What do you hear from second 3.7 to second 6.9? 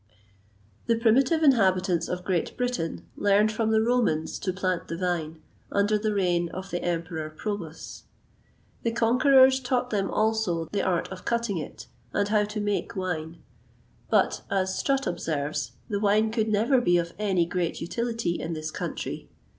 Romans to plant the vine, under the reign of the